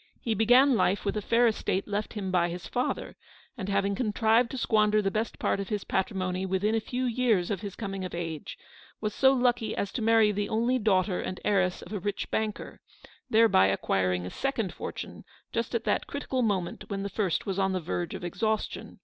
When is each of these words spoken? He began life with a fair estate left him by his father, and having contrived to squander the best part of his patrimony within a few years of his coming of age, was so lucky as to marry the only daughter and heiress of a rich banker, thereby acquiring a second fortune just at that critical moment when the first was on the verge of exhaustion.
He 0.19 0.33
began 0.33 0.73
life 0.75 1.05
with 1.05 1.15
a 1.15 1.21
fair 1.21 1.45
estate 1.45 1.87
left 1.87 2.13
him 2.13 2.31
by 2.31 2.49
his 2.49 2.65
father, 2.65 3.15
and 3.55 3.69
having 3.69 3.93
contrived 3.93 4.49
to 4.49 4.57
squander 4.57 4.99
the 4.99 5.11
best 5.11 5.37
part 5.37 5.59
of 5.59 5.69
his 5.69 5.83
patrimony 5.83 6.43
within 6.43 6.73
a 6.73 6.79
few 6.79 7.05
years 7.05 7.51
of 7.51 7.61
his 7.61 7.75
coming 7.75 8.03
of 8.03 8.15
age, 8.15 8.57
was 8.99 9.13
so 9.13 9.31
lucky 9.31 9.75
as 9.75 9.91
to 9.91 10.01
marry 10.01 10.31
the 10.31 10.49
only 10.49 10.79
daughter 10.79 11.21
and 11.21 11.39
heiress 11.45 11.83
of 11.83 11.93
a 11.93 11.99
rich 11.99 12.31
banker, 12.31 12.81
thereby 13.29 13.67
acquiring 13.67 14.25
a 14.25 14.31
second 14.31 14.73
fortune 14.73 15.23
just 15.51 15.75
at 15.75 15.83
that 15.83 16.07
critical 16.07 16.41
moment 16.41 16.85
when 16.89 17.03
the 17.03 17.07
first 17.07 17.45
was 17.45 17.59
on 17.59 17.71
the 17.71 17.79
verge 17.79 18.15
of 18.15 18.23
exhaustion. 18.23 18.97